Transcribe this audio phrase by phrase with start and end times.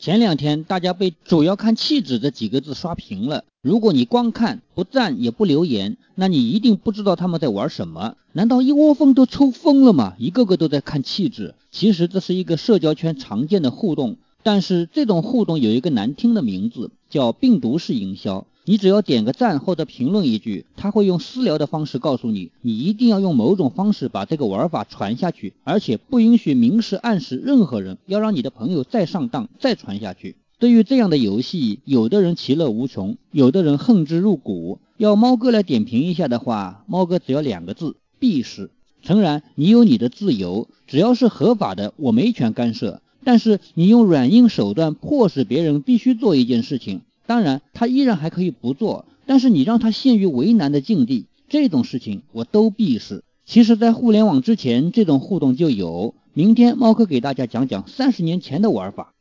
[0.00, 3.42] 前两天大家被“主要看气质”这几个字刷屏了。
[3.62, 8.14] 如果你光看不赞也不留言，那你一定不知道他们在玩什么。
[8.32, 10.14] 难道一窝蜂都抽风了吗？
[10.16, 11.56] 一个个都在看气质。
[11.72, 18.46] 其实这是一个社交圈常见的互动，但是这种互动有一个难听的名字，叫病毒式营销。
[18.64, 30.36] 你只要点个赞或者评论一句，他会用私聊的方式告诉你，你一定要用某种方式把这个玩法传下去，而且不允许明示暗示任何人，要让你的朋友再上当再传下去。
[30.58, 34.80] 对于这样的游戏，有的人其乐无穷，有的人恨之入骨。
[34.98, 38.70] 要猫哥来点评一下的话，猫哥只要两个字：必死。
[39.00, 43.00] 诚然，你有你的自由，只要是合法的，我没权干涉。
[43.24, 47.02] 但是你用软硬手段迫使别人必须做一件事情。
[47.26, 53.22] 当然，他依然还可以不做，但是你让他陷于为难的境地，这种事情我都鄙视。
[53.44, 56.14] 其实，在互联网之前，这种互动就有。
[56.32, 59.12] 明天猫哥给大家讲讲三十年前的玩法。